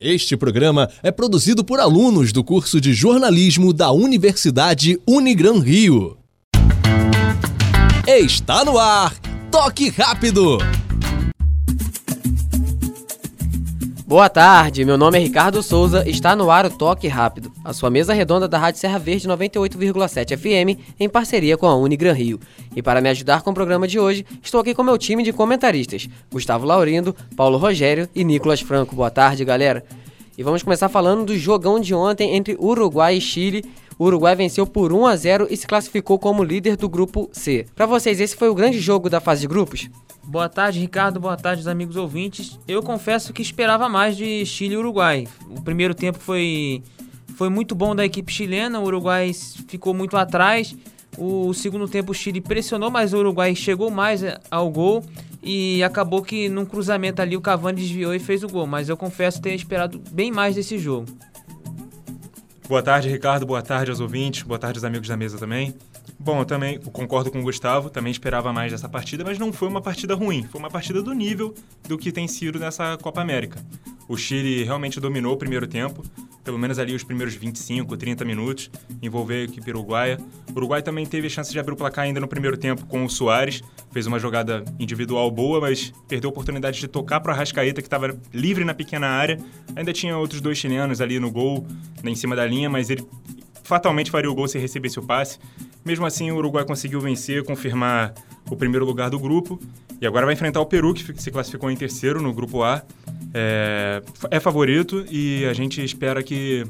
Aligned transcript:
Este 0.00 0.36
programa 0.36 0.88
é 1.02 1.10
produzido 1.10 1.64
por 1.64 1.80
alunos 1.80 2.30
do 2.32 2.44
curso 2.44 2.80
de 2.80 2.94
jornalismo 2.94 3.72
da 3.72 3.90
Universidade 3.90 4.96
Unigran 5.04 5.58
Rio. 5.58 6.16
Está 8.06 8.64
no 8.64 8.78
ar! 8.78 9.12
Toque 9.50 9.88
rápido! 9.88 10.58
Boa 14.08 14.30
tarde, 14.30 14.86
meu 14.86 14.96
nome 14.96 15.18
é 15.18 15.20
Ricardo 15.20 15.62
Souza, 15.62 16.02
está 16.08 16.34
no 16.34 16.50
ar 16.50 16.64
o 16.64 16.70
Toque 16.70 17.06
Rápido, 17.08 17.52
a 17.62 17.74
sua 17.74 17.90
mesa 17.90 18.14
redonda 18.14 18.48
da 18.48 18.56
Rádio 18.56 18.80
Serra 18.80 18.98
Verde 18.98 19.28
98,7 19.28 20.34
FM, 20.34 20.80
em 20.98 21.06
parceria 21.10 21.58
com 21.58 21.66
a 21.66 21.76
Unigran 21.76 22.14
Rio. 22.14 22.40
E 22.74 22.80
para 22.80 23.02
me 23.02 23.10
ajudar 23.10 23.42
com 23.42 23.50
o 23.50 23.54
programa 23.54 23.86
de 23.86 24.00
hoje, 24.00 24.24
estou 24.42 24.62
aqui 24.62 24.72
com 24.72 24.82
meu 24.82 24.96
time 24.96 25.22
de 25.22 25.30
comentaristas, 25.30 26.08
Gustavo 26.32 26.64
Laurindo, 26.64 27.14
Paulo 27.36 27.58
Rogério 27.58 28.08
e 28.14 28.24
Nicolas 28.24 28.62
Franco. 28.62 28.96
Boa 28.96 29.10
tarde, 29.10 29.44
galera. 29.44 29.84
E 30.38 30.42
vamos 30.42 30.62
começar 30.62 30.88
falando 30.88 31.26
do 31.26 31.36
jogão 31.36 31.78
de 31.78 31.94
ontem 31.94 32.34
entre 32.34 32.56
Uruguai 32.58 33.18
e 33.18 33.20
Chile. 33.20 33.62
O 33.98 34.04
Uruguai 34.04 34.36
venceu 34.36 34.64
por 34.64 34.92
1 34.92 35.06
a 35.06 35.16
0 35.16 35.48
e 35.50 35.56
se 35.56 35.66
classificou 35.66 36.20
como 36.20 36.44
líder 36.44 36.76
do 36.76 36.88
grupo 36.88 37.28
C. 37.32 37.66
Para 37.74 37.84
vocês, 37.84 38.20
esse 38.20 38.36
foi 38.36 38.48
o 38.48 38.54
grande 38.54 38.78
jogo 38.78 39.10
da 39.10 39.20
fase 39.20 39.40
de 39.40 39.48
grupos? 39.48 39.90
Boa 40.22 40.48
tarde, 40.48 40.78
Ricardo. 40.78 41.18
Boa 41.18 41.36
tarde, 41.36 41.68
amigos 41.68 41.96
ouvintes. 41.96 42.60
Eu 42.68 42.80
confesso 42.80 43.32
que 43.32 43.42
esperava 43.42 43.88
mais 43.88 44.16
de 44.16 44.46
Chile 44.46 44.74
e 44.74 44.76
Uruguai. 44.76 45.26
O 45.50 45.60
primeiro 45.62 45.96
tempo 45.96 46.18
foi, 46.20 46.80
foi 47.34 47.48
muito 47.48 47.74
bom 47.74 47.96
da 47.96 48.04
equipe 48.04 48.32
chilena, 48.32 48.78
o 48.78 48.84
Uruguai 48.84 49.32
ficou 49.66 49.92
muito 49.92 50.16
atrás. 50.16 50.76
O 51.16 51.52
segundo 51.52 51.88
tempo 51.88 52.12
o 52.12 52.14
Chile 52.14 52.40
pressionou, 52.40 52.92
mas 52.92 53.12
o 53.12 53.18
Uruguai 53.18 53.52
chegou 53.56 53.90
mais 53.90 54.22
ao 54.48 54.70
gol 54.70 55.02
e 55.42 55.82
acabou 55.82 56.22
que 56.22 56.48
num 56.48 56.64
cruzamento 56.64 57.20
ali 57.20 57.36
o 57.36 57.40
Cavani 57.40 57.80
desviou 57.80 58.14
e 58.14 58.20
fez 58.20 58.44
o 58.44 58.48
gol. 58.48 58.64
Mas 58.64 58.88
eu 58.88 58.96
confesso 58.96 59.42
ter 59.42 59.54
esperado 59.54 60.00
bem 60.12 60.30
mais 60.30 60.54
desse 60.54 60.78
jogo. 60.78 61.06
Boa 62.68 62.82
tarde, 62.82 63.08
Ricardo. 63.08 63.46
Boa 63.46 63.62
tarde 63.62 63.90
aos 63.90 63.98
ouvintes. 63.98 64.42
Boa 64.42 64.58
tarde 64.58 64.76
aos 64.76 64.84
amigos 64.84 65.08
da 65.08 65.16
mesa 65.16 65.38
também. 65.38 65.74
Bom, 66.18 66.40
eu 66.40 66.44
também 66.44 66.78
concordo 66.78 67.30
com 67.30 67.40
o 67.40 67.42
Gustavo, 67.42 67.88
também 67.88 68.10
esperava 68.10 68.52
mais 68.52 68.70
dessa 68.70 68.86
partida, 68.86 69.24
mas 69.24 69.38
não 69.38 69.50
foi 69.54 69.68
uma 69.68 69.80
partida 69.80 70.14
ruim, 70.14 70.42
foi 70.42 70.58
uma 70.58 70.68
partida 70.68 71.00
do 71.00 71.14
nível 71.14 71.54
do 71.88 71.96
que 71.96 72.12
tem 72.12 72.28
sido 72.28 72.58
nessa 72.58 72.98
Copa 72.98 73.22
América. 73.22 73.58
O 74.06 74.18
Chile 74.18 74.64
realmente 74.64 75.00
dominou 75.00 75.32
o 75.32 75.36
primeiro 75.38 75.66
tempo, 75.66 76.02
pelo 76.48 76.58
menos 76.58 76.78
ali 76.78 76.94
os 76.94 77.04
primeiros 77.04 77.34
25, 77.34 77.94
30 77.94 78.24
minutos, 78.24 78.70
envolveu 79.02 79.42
a 79.42 79.44
equipe 79.44 79.70
uruguaia. 79.70 80.18
O 80.48 80.56
Uruguai 80.56 80.80
também 80.80 81.04
teve 81.04 81.26
a 81.26 81.30
chance 81.30 81.52
de 81.52 81.58
abrir 81.58 81.74
o 81.74 81.76
placar 81.76 82.06
ainda 82.06 82.20
no 82.20 82.26
primeiro 82.26 82.56
tempo 82.56 82.86
com 82.86 83.04
o 83.04 83.10
Soares, 83.10 83.62
fez 83.92 84.06
uma 84.06 84.18
jogada 84.18 84.64
individual 84.80 85.30
boa, 85.30 85.60
mas 85.60 85.92
perdeu 86.08 86.28
a 86.28 86.32
oportunidade 86.32 86.80
de 86.80 86.88
tocar 86.88 87.20
para 87.20 87.32
o 87.32 87.34
Arrascaeta, 87.34 87.82
que 87.82 87.86
estava 87.86 88.18
livre 88.32 88.64
na 88.64 88.72
pequena 88.72 89.08
área. 89.08 89.38
Ainda 89.76 89.92
tinha 89.92 90.16
outros 90.16 90.40
dois 90.40 90.56
chilenos 90.56 91.02
ali 91.02 91.20
no 91.20 91.30
gol, 91.30 91.66
em 92.02 92.14
cima 92.14 92.34
da 92.34 92.46
linha, 92.46 92.70
mas 92.70 92.88
ele 92.88 93.06
fatalmente 93.62 94.10
faria 94.10 94.30
o 94.30 94.34
gol 94.34 94.48
se 94.48 94.58
recebesse 94.58 94.98
o 94.98 95.02
passe. 95.02 95.38
Mesmo 95.84 96.06
assim, 96.06 96.30
o 96.30 96.36
Uruguai 96.36 96.64
conseguiu 96.64 96.98
vencer, 96.98 97.44
confirmar 97.44 98.14
o 98.50 98.56
primeiro 98.56 98.86
lugar 98.86 99.10
do 99.10 99.18
grupo. 99.18 99.60
E 100.00 100.06
agora 100.06 100.24
vai 100.24 100.32
enfrentar 100.32 100.62
o 100.62 100.66
Peru, 100.66 100.94
que 100.94 101.22
se 101.22 101.30
classificou 101.30 101.70
em 101.70 101.76
terceiro 101.76 102.22
no 102.22 102.32
grupo 102.32 102.62
A. 102.62 102.82
É, 103.34 104.02
é 104.30 104.40
favorito 104.40 105.04
e 105.10 105.44
a 105.44 105.52
gente 105.52 105.84
espera 105.84 106.22
que 106.22 106.64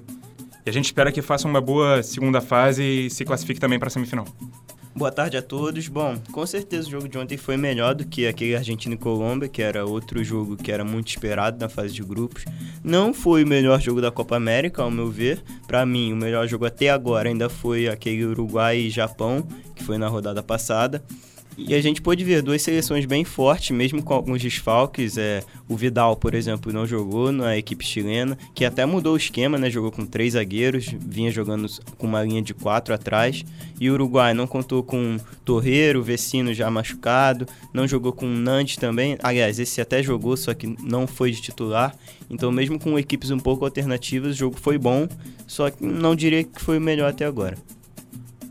a 0.66 0.70
gente 0.70 0.86
espera 0.86 1.10
que 1.10 1.22
faça 1.22 1.48
uma 1.48 1.60
boa 1.60 2.02
segunda 2.02 2.40
fase 2.40 2.82
e 2.82 3.10
se 3.10 3.24
classifique 3.24 3.58
também 3.58 3.78
para 3.78 3.88
a 3.88 3.90
semifinal. 3.90 4.26
Boa 4.98 5.12
tarde 5.12 5.36
a 5.36 5.42
todos. 5.42 5.86
Bom, 5.86 6.16
com 6.32 6.44
certeza 6.44 6.88
o 6.88 6.90
jogo 6.90 7.08
de 7.08 7.16
ontem 7.16 7.36
foi 7.36 7.56
melhor 7.56 7.94
do 7.94 8.04
que 8.04 8.26
aquele 8.26 8.56
Argentina 8.56 8.96
e 8.96 8.98
Colômbia, 8.98 9.48
que 9.48 9.62
era 9.62 9.86
outro 9.86 10.24
jogo 10.24 10.56
que 10.56 10.72
era 10.72 10.84
muito 10.84 11.08
esperado 11.08 11.56
na 11.60 11.68
fase 11.68 11.94
de 11.94 12.02
grupos. 12.02 12.44
Não 12.82 13.14
foi 13.14 13.44
o 13.44 13.46
melhor 13.46 13.80
jogo 13.80 14.00
da 14.00 14.10
Copa 14.10 14.36
América, 14.36 14.82
ao 14.82 14.90
meu 14.90 15.08
ver. 15.08 15.40
Para 15.68 15.86
mim, 15.86 16.12
o 16.12 16.16
melhor 16.16 16.48
jogo 16.48 16.66
até 16.66 16.90
agora 16.90 17.28
ainda 17.28 17.48
foi 17.48 17.88
aquele 17.88 18.24
Uruguai 18.24 18.76
e 18.76 18.90
Japão, 18.90 19.46
que 19.76 19.84
foi 19.84 19.98
na 19.98 20.08
rodada 20.08 20.42
passada. 20.42 21.00
E 21.60 21.74
a 21.74 21.82
gente 21.82 22.00
pôde 22.00 22.22
ver 22.22 22.40
duas 22.40 22.62
seleções 22.62 23.04
bem 23.04 23.24
fortes, 23.24 23.76
mesmo 23.76 24.00
com 24.00 24.14
alguns 24.14 24.40
desfalques. 24.40 25.18
É, 25.18 25.42
o 25.68 25.76
Vidal, 25.76 26.14
por 26.14 26.32
exemplo, 26.32 26.72
não 26.72 26.86
jogou 26.86 27.32
na 27.32 27.58
equipe 27.58 27.84
chilena, 27.84 28.38
que 28.54 28.64
até 28.64 28.86
mudou 28.86 29.14
o 29.14 29.16
esquema, 29.16 29.58
né? 29.58 29.68
Jogou 29.68 29.90
com 29.90 30.06
três 30.06 30.34
zagueiros, 30.34 30.86
vinha 31.00 31.32
jogando 31.32 31.66
com 31.96 32.06
uma 32.06 32.22
linha 32.22 32.40
de 32.40 32.54
quatro 32.54 32.94
atrás. 32.94 33.44
E 33.80 33.90
o 33.90 33.94
Uruguai 33.94 34.32
não 34.34 34.46
contou 34.46 34.84
com 34.84 35.16
Torreiro, 35.44 36.00
Vecino 36.00 36.54
já 36.54 36.70
machucado, 36.70 37.44
não 37.74 37.88
jogou 37.88 38.12
com 38.12 38.26
Nantes 38.26 38.76
também. 38.76 39.18
Aliás, 39.20 39.58
esse 39.58 39.80
até 39.80 40.00
jogou, 40.00 40.36
só 40.36 40.54
que 40.54 40.76
não 40.80 41.08
foi 41.08 41.32
de 41.32 41.42
titular. 41.42 41.92
Então, 42.30 42.52
mesmo 42.52 42.78
com 42.78 42.96
equipes 42.96 43.32
um 43.32 43.38
pouco 43.38 43.64
alternativas, 43.64 44.36
o 44.36 44.38
jogo 44.38 44.56
foi 44.60 44.78
bom, 44.78 45.08
só 45.46 45.70
que 45.70 45.84
não 45.84 46.14
diria 46.14 46.44
que 46.44 46.60
foi 46.60 46.78
o 46.78 46.80
melhor 46.80 47.10
até 47.10 47.24
agora. 47.24 47.58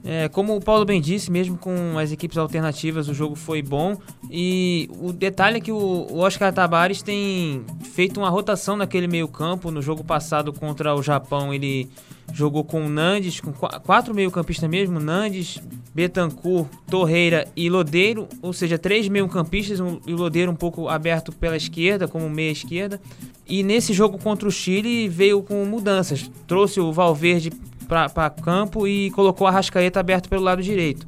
É, 0.09 0.29
como 0.29 0.55
o 0.55 0.61
Paulo 0.61 0.85
bem 0.85 1.01
disse, 1.01 1.29
mesmo 1.29 1.57
com 1.57 1.99
as 1.99 2.13
equipes 2.13 2.37
alternativas, 2.37 3.09
o 3.09 3.13
jogo 3.13 3.35
foi 3.35 3.61
bom. 3.61 3.97
E 4.31 4.89
o 5.01 5.11
detalhe 5.11 5.57
é 5.57 5.59
que 5.59 5.71
o 5.71 6.07
Oscar 6.19 6.53
Tabares 6.53 7.01
tem 7.01 7.65
feito 7.91 8.17
uma 8.17 8.29
rotação 8.29 8.77
naquele 8.77 9.05
meio-campo. 9.05 9.69
No 9.69 9.81
jogo 9.81 10.05
passado 10.05 10.53
contra 10.53 10.95
o 10.95 11.03
Japão, 11.03 11.53
ele 11.53 11.89
jogou 12.31 12.63
com 12.63 12.87
Nandes, 12.87 13.41
com 13.41 13.51
quatro 13.51 14.15
meio-campistas 14.15 14.69
mesmo: 14.69 14.97
Nandes, 14.97 15.59
Betancourt, 15.93 16.69
Torreira 16.89 17.45
e 17.53 17.69
Lodeiro, 17.69 18.29
ou 18.41 18.53
seja, 18.53 18.77
três 18.77 19.09
meio-campistas 19.09 19.77
e 20.07 20.13
o 20.13 20.15
Lodeiro 20.15 20.49
um 20.49 20.55
pouco 20.55 20.87
aberto 20.87 21.33
pela 21.33 21.57
esquerda, 21.57 22.07
como 22.07 22.29
meia-esquerda. 22.29 23.01
E 23.45 23.61
nesse 23.61 23.91
jogo 23.91 24.17
contra 24.17 24.47
o 24.47 24.51
Chile 24.51 25.09
veio 25.09 25.43
com 25.43 25.65
mudanças. 25.65 26.31
Trouxe 26.47 26.79
o 26.79 26.93
Valverde 26.93 27.51
para 27.87 28.29
campo 28.29 28.87
e 28.87 29.09
colocou 29.11 29.47
a 29.47 29.51
Rascaeta 29.51 29.99
aberto 29.99 30.29
pelo 30.29 30.43
lado 30.43 30.61
direito. 30.61 31.07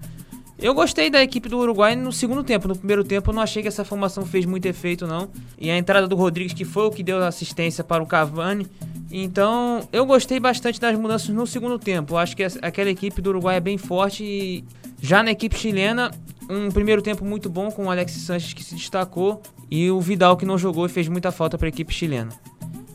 Eu 0.61 0.73
gostei 0.73 1.09
da 1.09 1.23
equipe 1.23 1.47
do 1.47 1.57
Uruguai 1.57 1.95
no 1.95 2.11
segundo 2.11 2.43
tempo. 2.43 2.67
No 2.67 2.75
primeiro 2.75 3.01
tempo 3.01 3.29
eu 3.29 3.33
não 3.33 3.41
achei 3.41 3.61
que 3.61 3.69
essa 3.69 3.85
formação 3.85 4.25
fez 4.25 4.45
muito 4.45 4.65
efeito, 4.65 5.07
não. 5.07 5.29
E 5.57 5.71
a 5.71 5.77
entrada 5.77 6.05
do 6.05 6.17
Rodrigues, 6.17 6.53
que 6.53 6.65
foi 6.65 6.83
o 6.83 6.91
que 6.91 7.01
deu 7.01 7.23
assistência 7.23 7.81
para 7.81 8.03
o 8.03 8.05
Cavani. 8.05 8.67
Então, 9.09 9.87
eu 9.91 10.05
gostei 10.05 10.37
bastante 10.37 10.79
das 10.79 10.99
mudanças 10.99 11.29
no 11.29 11.47
segundo 11.47 11.79
tempo. 11.79 12.17
Acho 12.17 12.35
que 12.35 12.43
aquela 12.61 12.89
equipe 12.89 13.21
do 13.21 13.29
Uruguai 13.29 13.55
é 13.55 13.59
bem 13.61 13.77
forte. 13.77 14.23
E 14.25 14.65
já 15.01 15.23
na 15.23 15.31
equipe 15.31 15.57
chilena, 15.57 16.11
um 16.49 16.69
primeiro 16.69 17.01
tempo 17.01 17.23
muito 17.23 17.49
bom 17.49 17.71
com 17.71 17.85
o 17.85 17.89
Alex 17.89 18.11
Sanches 18.11 18.51
que 18.51 18.63
se 18.63 18.75
destacou. 18.75 19.41
E 19.71 19.89
o 19.89 20.01
Vidal 20.01 20.35
que 20.35 20.45
não 20.45 20.57
jogou 20.57 20.85
e 20.85 20.89
fez 20.89 21.07
muita 21.07 21.31
falta 21.31 21.57
para 21.57 21.67
a 21.67 21.69
equipe 21.69 21.93
chilena. 21.93 22.31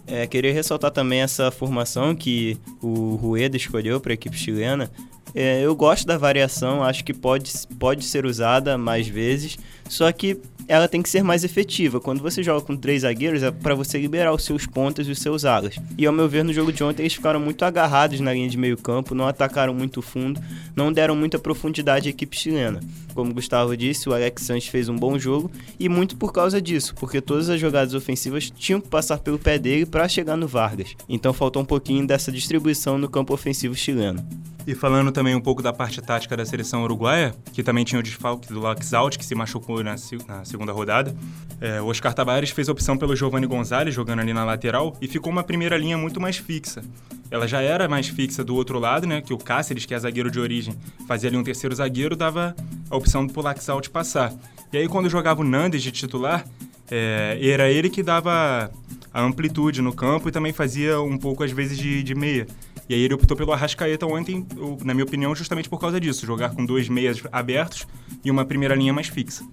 É, 0.07 0.27
queria 0.27 0.53
ressaltar 0.53 0.91
também 0.91 1.21
essa 1.21 1.51
formação 1.51 2.15
que 2.15 2.59
o 2.83 3.15
Rueda 3.15 3.57
escolheu 3.57 4.01
para 4.01 4.13
a 4.13 4.15
equipe 4.15 4.37
chilena. 4.37 4.91
É, 5.35 5.63
eu 5.63 5.75
gosto 5.75 6.07
da 6.07 6.17
variação, 6.17 6.85
acho 6.85 7.05
que 7.05 7.13
pode, 7.13 7.51
pode 7.79 8.05
ser 8.05 8.25
usada 8.25 8.79
mais 8.79 9.09
vezes, 9.09 9.59
só 9.89 10.11
que 10.13 10.41
ela 10.67 10.89
tem 10.89 11.03
que 11.03 11.09
ser 11.09 11.23
mais 11.23 11.45
efetiva. 11.45 12.01
Quando 12.01 12.23
você 12.23 12.43
joga 12.43 12.65
com 12.65 12.77
três 12.77 13.03
zagueiros, 13.03 13.43
é 13.43 13.51
para 13.51 13.75
você 13.75 13.99
liberar 13.99 14.33
os 14.33 14.45
seus 14.45 14.67
pontas 14.67 15.07
e 15.07 15.11
os 15.11 15.19
seus 15.19 15.45
alas. 15.45 15.77
E 15.97 16.07
ao 16.07 16.13
meu 16.13 16.29
ver, 16.29 16.45
no 16.45 16.53
jogo 16.53 16.73
de 16.73 16.83
ontem, 16.83 17.03
eles 17.03 17.15
ficaram 17.15 17.41
muito 17.41 17.65
agarrados 17.65 18.21
na 18.21 18.33
linha 18.33 18.49
de 18.49 18.57
meio 18.57 18.77
campo, 18.77 19.15
não 19.15 19.27
atacaram 19.27 19.75
muito 19.75 20.01
fundo, 20.01 20.41
não 20.75 20.93
deram 20.93 21.15
muita 21.15 21.39
profundidade 21.39 22.09
à 22.09 22.11
equipe 22.11 22.37
chilena. 22.37 22.81
Como 23.15 23.31
o 23.31 23.35
Gustavo 23.35 23.77
disse, 23.77 24.09
o 24.09 24.15
Alex 24.15 24.43
Sanches 24.43 24.69
fez 24.69 24.89
um 24.89 24.97
bom 24.97 25.19
jogo 25.19 25.51
e 25.79 25.89
muito 25.89 26.17
por 26.17 26.33
causa 26.33 26.61
disso, 26.61 26.95
porque 26.97 27.21
todas 27.21 27.49
as 27.49 27.61
jogadas 27.61 27.95
ofensivas 27.95 28.51
tinham 28.51 28.81
que 28.81 28.89
passar 28.89 29.19
pelo 29.19 29.39
pé 29.39 29.59
dele 29.59 29.87
para 29.87 30.09
chegar 30.09 30.37
no 30.37 30.49
Vargas. 30.49 30.97
Então 31.09 31.33
faltou 31.33 31.63
um 31.63 31.67
pouquinho 31.67 32.07
dessa 32.07 32.33
distribuição 32.33 32.99
no 32.99 33.09
campo 33.09 33.33
ofensivo 33.33 33.75
chileno. 33.75 34.27
E 34.67 34.75
falando 34.75 35.13
também 35.13 35.35
um 35.35 35.41
pouco 35.41 35.63
da 35.63 35.75
parte 35.75 36.01
tática 36.01 36.35
da 36.35 36.47
seleção 36.47 36.85
uruguaia, 36.85 37.35
que 37.53 37.63
também 37.63 37.85
tinha 37.85 37.99
o 37.99 38.03
desfalque 38.03 38.49
do 38.49 38.61
Laxalt, 38.61 39.19
que 39.19 39.25
se 39.25 39.35
machucou 39.35 39.74
na, 39.83 39.97
na 40.29 40.45
segunda 40.45 40.73
rodada, 40.73 41.15
é, 41.61 41.81
o 41.81 41.87
Oscar 41.87 42.15
Tabares 42.15 42.51
fez 42.51 42.69
opção 42.69 42.97
pelo 42.97 43.17
Giovanni 43.17 43.47
Gonzalez, 43.47 43.95
jogando 43.95 44.21
ali 44.21 44.33
na 44.33 44.45
lateral, 44.45 44.97
e 45.01 45.09
ficou 45.09 45.33
uma 45.33 45.43
primeira 45.43 45.77
linha 45.77 45.97
muito 45.99 46.21
mais 46.21 46.37
fixa. 46.37 46.83
Ela 47.31 47.49
já 47.49 47.61
era 47.61 47.89
mais 47.89 48.09
fixa 48.09 48.45
do 48.45 48.55
outro 48.55 48.79
lado, 48.79 49.07
né, 49.07 49.21
que 49.21 49.33
o 49.33 49.39
Cáceres, 49.39 49.85
que 49.85 49.95
é 49.95 49.99
zagueiro 49.99 50.31
de 50.31 50.39
origem, 50.39 50.75
fazia 51.09 51.29
ali 51.29 51.37
um 51.37 51.43
terceiro 51.43 51.75
zagueiro, 51.75 52.15
dava 52.15 52.55
a 52.91 52.97
opção 52.97 53.27
pro 53.27 53.43
Laxalt 53.43 53.89
passar. 53.89 54.33
E 54.73 54.77
aí 54.77 54.89
quando 54.89 55.09
jogava 55.09 55.41
o 55.41 55.45
Nandes 55.45 55.83
de 55.83 55.91
titular, 55.91 56.45
é, 56.91 57.39
era 57.41 57.71
ele 57.71 57.89
que 57.89 58.03
dava 58.03 58.71
a 59.13 59.23
amplitude 59.23 59.81
no 59.81 59.93
campo 59.93 60.29
e 60.29 60.33
também 60.33 60.53
fazia 60.53 61.01
um 61.01 61.17
pouco, 61.17 61.45
às 61.45 61.53
vezes, 61.53 61.79
de, 61.79 62.03
de 62.03 62.15
meia. 62.15 62.47
E 62.89 62.95
aí 62.95 63.01
ele 63.01 63.15
optou 63.15 63.37
pelo 63.37 63.53
Arrascaeta 63.53 64.07
ontem, 64.07 64.47
na 64.85 64.93
minha 64.93 65.05
opinião, 65.05 65.35
justamente 65.35 65.69
por 65.69 65.81
causa 65.81 65.99
disso. 66.01 66.27
Jogar 66.27 66.51
com 66.51 66.65
dois 66.65 66.89
meias 66.89 67.23
abertos 67.33 67.87
e 68.25 68.31
uma 68.31 68.45
primeira 68.45 68.75
linha 68.75 68.93
mais 68.93 69.09
fixa. 69.09 69.45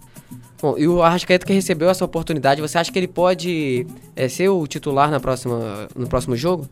Bom, 0.62 0.78
e 0.78 0.88
o 0.88 1.02
Arrascaeta 1.02 1.46
que 1.46 1.54
recebeu 1.54 1.90
essa 1.90 2.06
oportunidade, 2.06 2.62
você 2.62 2.78
acha 2.78 2.92
que 2.92 3.00
ele 3.00 3.08
pode 3.08 3.88
é, 4.16 4.28
ser 4.28 4.50
o 4.50 4.68
titular 4.68 5.10
na 5.10 5.20
próxima, 5.20 5.88
no 5.96 6.08
próximo 6.08 6.36
jogo? 6.36 6.70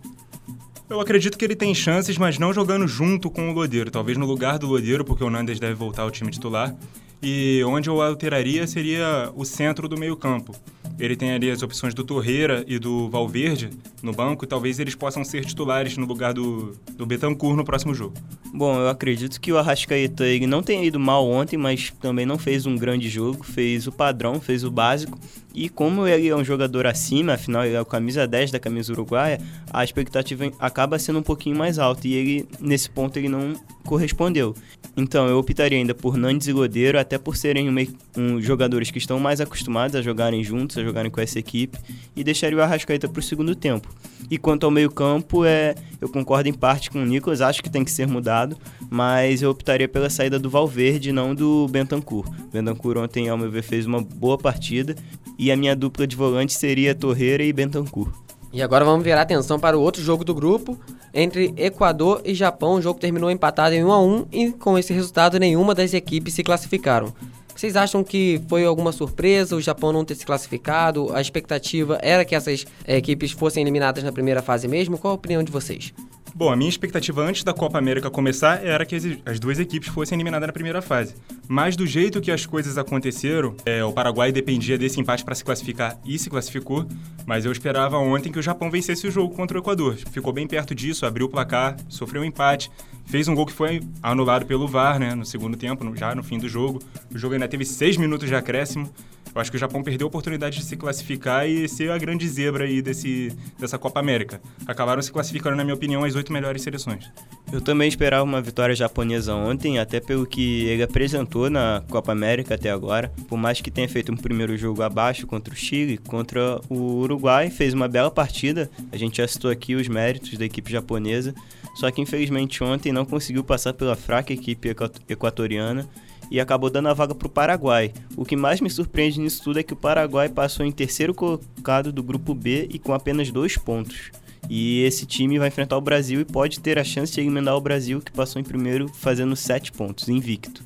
Eu 0.89 0.99
acredito 0.99 1.37
que 1.37 1.45
ele 1.45 1.55
tem 1.55 1.73
chances, 1.73 2.17
mas 2.17 2.37
não 2.37 2.51
jogando 2.53 2.87
junto 2.87 3.29
com 3.29 3.49
o 3.49 3.53
Lodeiro. 3.53 3.89
Talvez 3.91 4.17
no 4.17 4.25
lugar 4.25 4.59
do 4.59 4.67
Lodeiro, 4.67 5.05
porque 5.05 5.23
o 5.23 5.29
Nandes 5.29 5.59
deve 5.59 5.75
voltar 5.75 6.03
ao 6.03 6.11
time 6.11 6.31
titular. 6.31 6.75
E 7.21 7.63
onde 7.65 7.89
eu 7.89 8.01
alteraria 8.01 8.65
seria 8.65 9.31
o 9.35 9.45
centro 9.45 9.87
do 9.87 9.97
meio 9.97 10.15
campo. 10.15 10.55
Ele 10.99 11.15
tem 11.15 11.31
ali 11.31 11.49
as 11.49 11.63
opções 11.63 11.93
do 11.93 12.03
Torreira 12.03 12.63
e 12.67 12.77
do 12.77 13.09
Valverde 13.09 13.69
no 14.03 14.11
banco, 14.11 14.45
talvez 14.45 14.79
eles 14.79 14.95
possam 14.95 15.23
ser 15.23 15.45
titulares 15.45 15.97
no 15.97 16.05
lugar 16.05 16.33
do, 16.33 16.75
do 16.95 17.05
Betancourt 17.05 17.55
no 17.55 17.63
próximo 17.63 17.93
jogo. 17.93 18.15
Bom, 18.53 18.79
eu 18.79 18.89
acredito 18.89 19.39
que 19.39 19.51
o 19.51 19.57
Arrascaeta 19.57 20.25
ele 20.25 20.47
não 20.47 20.61
tenha 20.61 20.83
ido 20.83 20.99
mal 20.99 21.27
ontem, 21.27 21.57
mas 21.57 21.93
também 22.01 22.25
não 22.25 22.37
fez 22.37 22.65
um 22.65 22.75
grande 22.75 23.07
jogo, 23.09 23.43
fez 23.43 23.87
o 23.87 23.91
padrão, 23.91 24.41
fez 24.41 24.63
o 24.63 24.71
básico. 24.71 25.17
E 25.53 25.67
como 25.67 26.07
ele 26.07 26.27
é 26.27 26.35
um 26.35 26.43
jogador 26.43 26.85
acima, 26.85 27.33
afinal 27.33 27.65
ele 27.65 27.75
é 27.75 27.81
o 27.81 27.85
camisa 27.85 28.27
10 28.27 28.51
da 28.51 28.59
camisa 28.59 28.93
uruguaia, 28.93 29.41
a 29.71 29.83
expectativa 29.83 30.51
acaba 30.59 30.99
sendo 30.99 31.19
um 31.19 31.23
pouquinho 31.23 31.57
mais 31.57 31.79
alta 31.79 32.07
e 32.07 32.13
ele 32.13 32.45
nesse 32.59 32.89
ponto 32.89 33.17
ele 33.17 33.29
não 33.29 33.53
correspondeu. 33.83 34.53
Então 34.95 35.27
eu 35.27 35.37
optaria 35.39 35.77
ainda 35.77 35.95
por 35.95 36.17
Nandes 36.17 36.47
e 36.47 36.53
Godeiro, 36.53 36.99
até 36.99 37.17
por 37.17 37.35
serem 37.35 37.69
um, 37.69 37.87
um, 38.17 38.41
jogadores 38.41 38.91
que 38.91 38.97
estão 38.97 39.19
mais 39.19 39.41
acostumados 39.41 39.95
a 39.95 40.01
jogarem 40.01 40.43
juntos, 40.43 40.77
a 40.77 40.83
jogarem 40.83 41.09
com 41.09 41.21
essa 41.21 41.39
equipe, 41.39 41.77
e 42.15 42.23
deixaria 42.23 42.57
o 42.57 42.61
Arrascaeta 42.61 43.07
para 43.07 43.19
o 43.19 43.23
segundo 43.23 43.55
tempo. 43.55 43.87
E 44.29 44.37
quanto 44.37 44.65
ao 44.65 44.71
meio-campo, 44.71 45.45
é, 45.45 45.73
eu 45.99 46.09
concordo 46.09 46.49
em 46.49 46.53
parte 46.53 46.91
com 46.91 47.01
o 47.01 47.05
Nicolas, 47.05 47.41
acho 47.41 47.63
que 47.63 47.69
tem 47.69 47.83
que 47.83 47.91
ser 47.91 48.07
mudado, 48.07 48.57
mas 48.89 49.41
eu 49.41 49.49
optaria 49.49 49.87
pela 49.87 50.09
saída 50.09 50.37
do 50.37 50.49
Valverde, 50.49 51.11
não 51.11 51.33
do 51.33 51.67
Bentancur. 51.67 52.25
Bentancur 52.51 52.97
ontem, 52.97 53.29
ao 53.29 53.37
meu 53.37 53.49
ver, 53.49 53.63
fez 53.63 53.85
uma 53.85 54.01
boa 54.01 54.37
partida, 54.37 54.95
e 55.39 55.51
a 55.51 55.55
minha 55.55 55.73
dupla 55.73 56.05
de 56.05 56.17
volante 56.17 56.53
seria 56.53 56.93
Torreira 56.93 57.41
e 57.41 57.53
Bentancur. 57.53 58.09
E 58.51 58.61
agora 58.61 58.83
vamos 58.83 59.03
virar 59.03 59.21
atenção 59.21 59.57
para 59.57 59.77
o 59.77 59.81
outro 59.81 60.01
jogo 60.01 60.25
do 60.25 60.35
grupo, 60.35 60.77
entre 61.13 61.53
Equador 61.55 62.21
e 62.25 62.33
Japão. 62.33 62.73
O 62.73 62.81
jogo 62.81 62.99
terminou 62.99 63.31
empatado 63.31 63.73
em 63.73 63.83
1 63.83 63.91
a 63.91 64.01
1 64.01 64.25
e 64.31 64.51
com 64.51 64.77
esse 64.77 64.91
resultado 64.91 65.39
nenhuma 65.39 65.73
das 65.73 65.93
equipes 65.93 66.33
se 66.33 66.43
classificaram. 66.43 67.13
Vocês 67.55 67.75
acham 67.75 68.03
que 68.03 68.41
foi 68.47 68.65
alguma 68.65 68.91
surpresa 68.91 69.55
o 69.55 69.61
Japão 69.61 69.93
não 69.93 70.05
ter 70.05 70.15
se 70.15 70.25
classificado? 70.25 71.13
A 71.13 71.21
expectativa 71.21 71.99
era 72.01 72.25
que 72.25 72.33
essas 72.33 72.65
é, 72.85 72.97
equipes 72.97 73.31
fossem 73.31 73.61
eliminadas 73.61 74.03
na 74.03 74.11
primeira 74.11 74.41
fase 74.41 74.67
mesmo? 74.67 74.97
Qual 74.97 75.11
a 75.11 75.15
opinião 75.15 75.43
de 75.43 75.51
vocês? 75.51 75.93
Bom, 76.39 76.49
a 76.49 76.55
minha 76.55 76.69
expectativa 76.69 77.21
antes 77.21 77.43
da 77.43 77.53
Copa 77.53 77.77
América 77.77 78.09
começar 78.09 78.65
era 78.65 78.85
que 78.85 78.95
as, 78.95 79.03
as 79.25 79.41
duas 79.41 79.59
equipes 79.59 79.89
fossem 79.89 80.15
eliminadas 80.15 80.47
na 80.47 80.53
primeira 80.53 80.81
fase. 80.81 81.13
Mas 81.49 81.75
do 81.75 81.85
jeito 81.85 82.21
que 82.21 82.31
as 82.31 82.45
coisas 82.45 82.77
aconteceram, 82.77 83.57
é, 83.65 83.83
o 83.83 83.91
Paraguai 83.91 84.31
dependia 84.31 84.77
desse 84.77 85.01
empate 85.01 85.25
para 85.25 85.35
se 85.35 85.43
classificar 85.43 85.99
e 86.05 86.17
se 86.17 86.29
classificou. 86.29 86.87
Mas 87.25 87.43
eu 87.43 87.51
esperava 87.51 87.97
ontem 87.97 88.31
que 88.31 88.39
o 88.39 88.41
Japão 88.41 88.71
vencesse 88.71 89.05
o 89.05 89.11
jogo 89.11 89.35
contra 89.35 89.57
o 89.57 89.61
Equador. 89.61 89.97
Ficou 90.13 90.31
bem 90.31 90.47
perto 90.47 90.73
disso, 90.73 91.05
abriu 91.05 91.25
o 91.25 91.29
placar, 91.29 91.75
sofreu 91.89 92.21
um 92.21 92.25
empate, 92.25 92.71
fez 93.05 93.27
um 93.27 93.35
gol 93.35 93.45
que 93.45 93.51
foi 93.51 93.81
anulado 94.01 94.45
pelo 94.45 94.65
VAR, 94.65 94.97
né, 94.97 95.13
no 95.15 95.25
segundo 95.25 95.57
tempo, 95.57 95.93
já 95.97 96.15
no 96.15 96.23
fim 96.23 96.37
do 96.37 96.47
jogo. 96.47 96.79
O 97.13 97.17
jogo 97.17 97.33
ainda 97.33 97.49
teve 97.49 97.65
seis 97.65 97.97
minutos 97.97 98.29
de 98.29 98.35
acréscimo. 98.35 98.89
Eu 99.33 99.41
acho 99.41 99.51
que 99.51 99.57
o 99.57 99.59
Japão 99.59 99.83
perdeu 99.83 100.05
a 100.05 100.09
oportunidade 100.09 100.57
de 100.57 100.65
se 100.65 100.75
classificar 100.75 101.47
e 101.47 101.67
ser 101.67 101.91
a 101.91 101.97
grande 101.97 102.27
zebra 102.27 102.65
aí 102.65 102.81
desse, 102.81 103.31
dessa 103.57 103.77
Copa 103.77 103.99
América. 103.99 104.41
Acabaram 104.65 105.01
se 105.01 105.11
classificando, 105.11 105.55
na 105.55 105.63
minha 105.63 105.75
opinião, 105.75 106.03
as 106.03 106.15
oito 106.15 106.33
melhores 106.33 106.61
seleções. 106.61 107.11
Eu 107.51 107.61
também 107.61 107.87
esperava 107.87 108.23
uma 108.23 108.41
vitória 108.41 108.75
japonesa 108.75 109.33
ontem, 109.33 109.79
até 109.79 109.99
pelo 109.99 110.25
que 110.25 110.65
ele 110.65 110.83
apresentou 110.83 111.49
na 111.49 111.83
Copa 111.89 112.11
América 112.11 112.55
até 112.55 112.69
agora. 112.69 113.11
Por 113.27 113.37
mais 113.37 113.61
que 113.61 113.71
tenha 113.71 113.87
feito 113.87 114.11
um 114.11 114.17
primeiro 114.17 114.57
jogo 114.57 114.81
abaixo 114.81 115.25
contra 115.25 115.53
o 115.53 115.57
Chile, 115.57 115.97
contra 115.97 116.59
o 116.69 116.99
Uruguai, 116.99 117.49
fez 117.49 117.73
uma 117.73 117.87
bela 117.87 118.11
partida. 118.11 118.69
A 118.91 118.97
gente 118.97 119.17
já 119.17 119.27
citou 119.27 119.49
aqui 119.49 119.75
os 119.75 119.87
méritos 119.87 120.37
da 120.37 120.45
equipe 120.45 120.71
japonesa. 120.71 121.33
Só 121.75 121.89
que 121.91 122.01
infelizmente 122.01 122.63
ontem 122.63 122.91
não 122.91 123.05
conseguiu 123.05 123.43
passar 123.43 123.73
pela 123.73 123.95
fraca 123.95 124.33
equipe 124.33 124.75
equatoriana 125.07 125.87
e 126.29 126.39
acabou 126.39 126.69
dando 126.69 126.89
a 126.89 126.93
vaga 126.93 127.15
para 127.15 127.27
o 127.27 127.31
Paraguai. 127.31 127.91
O 128.15 128.25
que 128.25 128.35
mais 128.35 128.61
me 128.61 128.69
surpreende 128.69 129.19
nisso 129.19 129.43
tudo 129.43 129.59
é 129.59 129.63
que 129.63 129.73
o 129.73 129.77
Paraguai 129.77 130.29
passou 130.29 130.65
em 130.65 130.71
terceiro 130.71 131.13
colocado 131.13 131.91
do 131.91 132.03
grupo 132.03 132.33
B 132.33 132.67
e 132.71 132.79
com 132.79 132.93
apenas 132.93 133.31
dois 133.31 133.57
pontos. 133.57 134.11
E 134.49 134.83
esse 134.83 135.05
time 135.05 135.37
vai 135.37 135.49
enfrentar 135.49 135.77
o 135.77 135.81
Brasil 135.81 136.21
e 136.21 136.25
pode 136.25 136.59
ter 136.59 136.79
a 136.79 136.83
chance 136.83 137.13
de 137.13 137.19
eliminar 137.19 137.55
o 137.55 137.61
Brasil, 137.61 137.99
que 137.99 138.11
passou 138.11 138.39
em 138.39 138.45
primeiro 138.45 138.87
fazendo 138.87 139.35
sete 139.35 139.71
pontos, 139.71 140.07
invicto. 140.07 140.63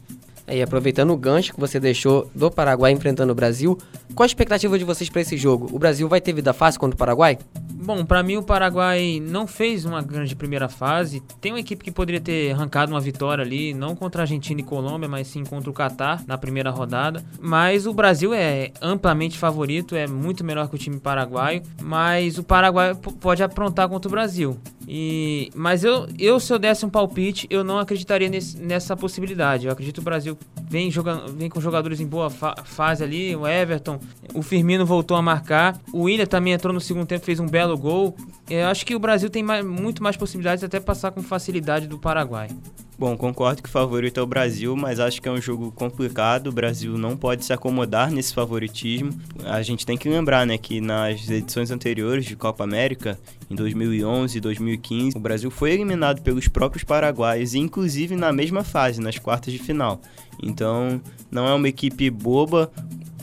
E 0.48 0.62
aproveitando 0.62 1.12
o 1.12 1.18
gancho 1.18 1.54
que 1.54 1.60
você 1.60 1.80
deixou 1.80 2.30
do 2.36 2.52
Paraguai 2.52 2.92
enfrentando 2.92 3.32
o 3.32 3.36
Brasil, 3.36 3.78
qual 4.14 4.26
a 4.26 4.28
expectativa 4.28 4.78
de 4.78 4.84
vocês 4.84 5.10
para 5.10 5.22
esse 5.22 5.38
jogo? 5.38 5.70
O 5.72 5.80
Brasil 5.80 6.08
vai 6.08 6.20
ter 6.20 6.34
vida 6.34 6.54
fácil 6.54 6.80
contra 6.80 6.96
o 6.96 6.98
Paraguai? 6.98 7.38
Bom, 7.84 8.06
para 8.06 8.24
mim 8.24 8.38
o 8.38 8.44
Paraguai 8.44 9.22
não 9.22 9.46
fez 9.46 9.84
uma 9.84 10.02
grande 10.02 10.36
primeira 10.38 10.70
fase. 10.70 11.20
Tem 11.42 11.52
uma 11.52 11.60
equipe 11.60 11.84
que 11.84 11.92
poderia 11.92 12.22
ter 12.22 12.54
arrancado 12.54 12.94
uma 12.94 13.02
vitória 13.02 13.44
ali, 13.44 13.74
não 13.74 13.94
contra 13.94 14.22
a 14.22 14.24
Argentina 14.24 14.62
e 14.62 14.64
Colômbia, 14.64 15.10
mas 15.10 15.28
sim 15.28 15.44
contra 15.44 15.70
o 15.70 15.74
Catar 15.74 16.24
na 16.26 16.38
primeira 16.38 16.70
rodada. 16.70 17.22
Mas 17.42 17.86
o 17.86 17.94
Brasil 17.94 18.34
é 18.34 18.72
amplamente 18.82 19.38
favorito, 19.38 19.98
é 19.98 20.08
muito 20.08 20.46
melhor 20.46 20.70
que 20.70 20.76
o 20.76 20.78
time 20.78 20.98
paraguaio. 20.98 21.62
Mas 21.82 22.38
o 22.38 22.44
Paraguai 22.44 22.96
pode 23.20 23.44
aprontar 23.44 23.90
contra 23.90 24.08
o 24.08 24.12
Brasil. 24.12 24.58
E, 24.88 25.50
mas 25.56 25.84
eu, 25.84 26.08
eu, 26.20 26.40
se 26.40 26.52
eu 26.52 26.60
desse 26.60 26.86
um 26.86 26.90
palpite, 26.90 27.48
eu 27.50 27.64
não 27.64 27.80
acreditaria 27.80 28.30
nesse, 28.30 28.58
nessa 28.58 28.96
possibilidade. 28.96 29.66
Eu 29.66 29.72
acredito 29.72 29.96
que 29.96 30.02
o 30.02 30.04
Brasil 30.04 30.38
vem, 30.70 30.92
jogando, 30.92 31.34
vem 31.34 31.50
com 31.50 31.62
jogadores 31.62 32.00
em 32.00 32.08
boa 32.08 32.30
fa 32.30 32.56
fase 32.64 33.04
ali. 33.04 33.36
O 33.36 33.48
Everton, 33.48 34.00
o 34.34 34.42
Firmino 34.42 34.86
voltou 34.86 35.16
a 35.16 35.22
marcar. 35.22 35.80
O 35.92 36.04
William 36.04 36.26
também 36.26 36.54
entrou 36.54 36.74
no 36.74 36.82
segundo 36.82 37.06
tempo, 37.06 37.26
fez 37.26 37.40
um 37.40 37.48
belo 37.48 37.78
gol. 37.78 38.16
Eu 38.50 38.68
acho 38.68 38.86
que 38.86 38.96
o 38.96 39.00
Brasil 39.00 39.30
tem 39.30 39.44
mais, 39.44 39.66
muito 39.66 40.04
mais 40.04 40.18
possibilidades 40.18 40.64
até 40.64 40.80
passar 40.80 41.12
com 41.12 41.22
facilidade 41.22 41.88
do 41.88 41.98
Paraguai. 41.98 42.50
Bom, 42.98 43.18
concordo 43.18 43.62
que 43.62 43.68
o 43.68 43.72
favorito 43.72 44.20
é 44.20 44.24
o 44.24 44.28
Brasil, 44.28 44.76
mas 44.76 45.00
acho 45.00 45.20
que 45.22 45.28
é 45.28 45.32
um 45.32 45.42
jogo 45.42 45.72
complicado. 45.72 46.48
O 46.48 46.52
Brasil 46.52 46.96
não 46.96 47.18
pode 47.18 47.44
se 47.44 47.52
acomodar 47.52 48.12
nesse 48.12 48.34
favoritismo. 48.34 49.12
A 49.46 49.62
gente 49.64 49.86
tem 49.86 49.98
que 49.98 50.08
lembrar, 50.08 50.46
né, 50.46 50.58
que 50.60 50.80
nas 50.80 51.28
edições 51.28 51.72
anteriores 51.72 52.24
de 52.24 52.36
Copa 52.36 52.64
América, 52.64 53.20
em 53.50 53.56
2011 53.56 54.38
e 54.38 54.42
2015, 54.42 55.18
o 55.18 55.20
Brasil 55.20 55.50
foi 55.50 55.72
eliminado 55.72 56.22
pelos 56.22 56.48
próprios 56.48 56.84
paraguaios, 56.84 57.56
inclusive 57.56 58.16
na 58.16 58.32
mesma 58.32 58.64
fase, 58.64 59.02
nas 59.02 59.18
quartas 59.18 59.52
de 59.52 59.60
final. 59.60 60.00
Então, 60.42 61.02
não 61.32 61.48
é 61.48 61.54
uma 61.54 61.68
equipe 61.68 62.10
boba. 62.12 62.72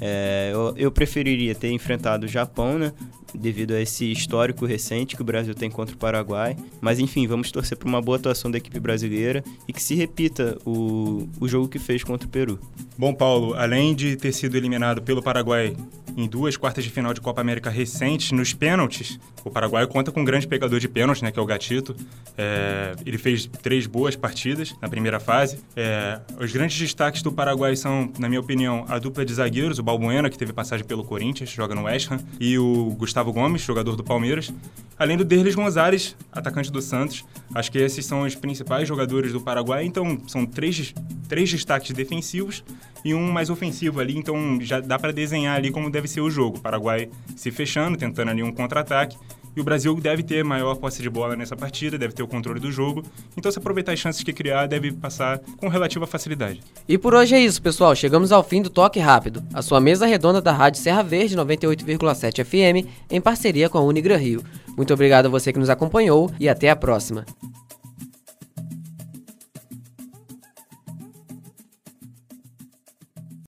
É, 0.01 0.51
eu, 0.53 0.75
eu 0.77 0.91
preferiria 0.91 1.55
ter 1.55 1.71
enfrentado 1.71 2.27
o 2.27 2.29
Japão, 2.29 2.79
né? 2.79 2.93
Devido 3.35 3.73
a 3.73 3.81
esse 3.81 4.11
histórico 4.11 4.67
recente 4.67 5.17
que 5.17 5.23
o 5.23 5.25
Brasil 5.25 5.55
tem 5.55 5.71
contra 5.71 5.95
o 5.95 5.99
Paraguai. 5.99 6.57
Mas 6.81 6.99
enfim, 6.99 7.27
vamos 7.27 7.51
torcer 7.51 7.77
para 7.77 7.89
uma 7.89 8.01
boa 8.01 8.17
atuação 8.17 8.51
da 8.51 8.59
equipe 8.59 8.81
brasileira 8.81 9.45
e 9.69 9.73
que 9.73 9.83
se 9.83 9.95
repita 9.95 10.59
o, 10.65 11.29
o 11.41 11.49
jogo 11.49 11.69
que 11.69 11.79
fez 11.79 12.03
contra 12.03 12.27
o 12.27 12.31
Peru. 12.31 12.59
Bom, 12.99 13.15
Paulo, 13.15 13.55
além 13.55 13.95
de 13.95 14.17
ter 14.17 14.33
sido 14.33 14.57
eliminado 14.57 15.03
pelo 15.03 15.23
Paraguai 15.23 15.77
em 16.17 16.29
duas 16.29 16.57
quartas 16.57 16.85
de 16.85 16.91
final 16.91 17.15
de 17.15 17.21
Copa 17.21 17.41
América 17.41 17.71
recentes, 17.71 18.33
nos 18.33 18.53
pênaltis, 18.53 19.19
o 19.45 19.51
Paraguai 19.51 19.87
conta 19.87 20.11
com 20.13 20.21
um 20.21 20.25
grande 20.25 20.47
pegador 20.47 20.79
de 20.79 20.89
pênaltis, 20.89 21.23
né, 21.23 21.31
que 21.31 21.39
é 21.39 21.43
o 21.43 21.47
Gatito. 21.47 21.97
É, 22.37 22.95
ele 23.07 23.19
fez 23.19 23.47
três 23.63 23.87
boas 23.87 24.17
partidas 24.17 24.75
na 24.81 24.89
primeira 24.89 25.19
fase. 25.21 25.59
É, 25.77 26.21
os 26.39 26.53
grandes 26.53 26.79
destaques 26.79 27.23
do 27.23 27.33
Paraguai 27.33 27.77
são, 27.77 28.13
na 28.19 28.29
minha 28.29 28.41
opinião, 28.41 28.85
a 28.89 28.99
dupla 28.99 29.25
de 29.25 29.33
zagueiros, 29.33 29.79
o 29.79 29.83
Balbuena, 29.83 30.29
que 30.29 30.39
teve 30.39 30.53
passagem 30.53 30.85
pelo 30.85 31.05
Corinthians, 31.05 31.51
joga 31.51 31.75
no 31.75 31.85
West 31.85 32.11
Ham, 32.11 32.19
e 32.39 32.59
o 32.59 32.95
Gustavo 33.21 33.33
Gomes, 33.35 33.61
jogador 33.61 33.97
do 33.97 34.03
Palmeiras, 34.03 34.51
além 34.99 35.17
do 35.17 35.25
Derlis 35.25 35.55
Gonzalez, 35.55 36.17
atacante 36.33 36.73
do 36.73 36.81
Santos. 36.81 37.25
Acho 37.55 37.71
que 37.71 37.79
esses 37.79 38.07
são 38.07 38.23
os 38.23 38.35
principais 38.35 38.89
jogadores 38.89 39.33
do 39.33 39.41
Paraguai, 39.41 39.85
então 39.85 40.19
são 40.27 40.47
três, 40.47 40.95
três 41.29 41.51
destaques 41.51 41.91
defensivos 41.93 42.65
e 43.05 43.13
um 43.13 43.31
mais 43.31 43.51
ofensivo 43.51 44.01
ali, 44.01 44.17
então 44.17 44.59
já 44.63 44.81
dá 44.81 44.99
para 44.99 45.13
desenhar 45.13 45.57
ali 45.57 45.71
como 45.71 45.91
deve 45.91 46.09
ser 46.09 46.23
o 46.23 46.31
jogo. 46.31 46.57
O 46.57 46.61
Paraguai 46.61 47.11
se 47.37 47.51
fechando, 47.51 47.99
tentando 47.99 48.31
ali 48.31 48.43
um 48.43 48.53
contra-ataque. 48.53 49.19
E 49.57 49.61
o 49.61 49.65
Brasil 49.65 49.95
deve 49.97 50.23
ter 50.23 50.45
maior 50.45 50.77
posse 50.77 51.03
de 51.03 51.11
bola 51.11 51.37
nessa 51.37 51.57
partida, 51.57 51.99
deve 51.99 52.15
ter 52.15 52.23
o 52.23 52.29
controle 52.29 52.61
do 52.61 52.71
jogo. 52.71 53.03
Então, 53.37 53.51
se 53.51 53.59
aproveitar 53.59 53.93
as 53.93 53.99
chances 53.99 54.23
que 54.23 54.33
criar, 54.33 54.67
deve 54.67 54.93
passar 54.93 55.41
com 55.57 55.69
relativa 55.69 56.07
facilidade. 56.07 56.61
E 56.89 56.97
por 56.97 57.15
hoje 57.15 57.35
é 57.35 57.41
isso, 57.41 57.61
pessoal. 57.61 57.95
Chegamos 57.95 58.33
ao 58.33 58.43
fim 58.43 58.63
do 58.63 58.71
Toque 58.71 58.99
Rápido, 59.01 59.43
a 59.53 59.63
sua 59.63 59.81
mesa 59.81 60.07
redonda 60.07 60.41
da 60.41 60.53
Rádio 60.53 60.81
Serra 60.81 61.03
Verde 61.03 61.37
98,7 61.37 62.45
FM, 62.45 62.89
em 63.11 63.21
parceria 63.21 63.69
com 63.69 63.79
a 63.79 63.83
Unigran 63.83 64.17
Rio. 64.17 64.43
Muito 64.77 64.95
obrigado 64.95 65.27
a 65.27 65.29
você 65.29 65.53
que 65.53 65.59
nos 65.59 65.71
acompanhou 65.71 66.31
e 66.39 66.49
até 66.49 66.71
a 66.71 66.77
próxima. 66.77 67.25